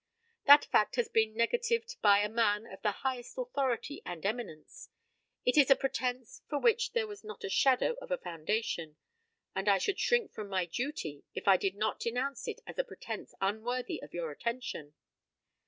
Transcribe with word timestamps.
That 0.45 0.65
fact 0.65 0.95
has 0.95 1.09
been 1.09 1.35
negatived 1.35 2.01
by 2.01 2.21
a 2.21 2.27
man 2.27 2.65
of 2.65 2.81
the 2.81 2.89
highest 3.05 3.37
authority 3.37 4.01
and 4.03 4.25
eminence. 4.25 4.89
It 5.45 5.57
is 5.57 5.69
a 5.69 5.75
pretence 5.75 6.41
for 6.49 6.57
which 6.57 6.93
there 6.93 7.05
was 7.05 7.23
not 7.23 7.43
a 7.43 7.49
shadow 7.49 7.93
of 8.01 8.09
a 8.09 8.17
foundation, 8.17 8.95
and 9.53 9.69
I 9.69 9.77
should 9.77 9.99
shrink 9.99 10.33
from 10.33 10.49
my 10.49 10.65
duty 10.65 11.23
if 11.35 11.47
I 11.47 11.55
did 11.55 11.75
not 11.75 11.99
denounce 11.99 12.47
it 12.47 12.61
as 12.65 12.79
a 12.79 12.83
pretence 12.83 13.35
unworthy 13.41 14.01
of 14.01 14.11
your 14.11 14.31
attention. 14.31 14.95